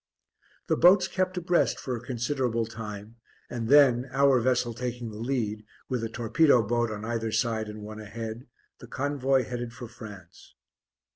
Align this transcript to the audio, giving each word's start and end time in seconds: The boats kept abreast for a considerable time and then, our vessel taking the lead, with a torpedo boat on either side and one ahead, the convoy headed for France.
The 0.65 0.75
boats 0.77 1.07
kept 1.07 1.37
abreast 1.37 1.79
for 1.79 1.95
a 1.95 2.01
considerable 2.03 2.65
time 2.65 3.17
and 3.51 3.69
then, 3.69 4.09
our 4.11 4.39
vessel 4.39 4.73
taking 4.73 5.11
the 5.11 5.19
lead, 5.19 5.63
with 5.89 6.03
a 6.03 6.09
torpedo 6.09 6.63
boat 6.63 6.89
on 6.89 7.05
either 7.05 7.31
side 7.31 7.69
and 7.69 7.83
one 7.83 7.99
ahead, 8.01 8.47
the 8.79 8.87
convoy 8.87 9.43
headed 9.43 9.73
for 9.73 9.87
France. 9.87 10.55